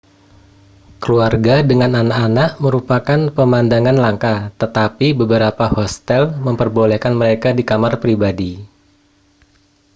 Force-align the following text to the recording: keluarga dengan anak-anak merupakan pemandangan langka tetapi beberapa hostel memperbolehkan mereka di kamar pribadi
keluarga 1.03 1.55
dengan 1.69 1.91
anak-anak 2.01 2.49
merupakan 2.63 3.19
pemandangan 3.37 3.93
langka 4.03 4.35
tetapi 4.61 5.07
beberapa 5.21 5.65
hostel 5.77 6.21
memperbolehkan 6.45 7.13
mereka 7.21 7.49
di 7.57 7.61
kamar 7.69 7.93
pribadi 8.03 8.51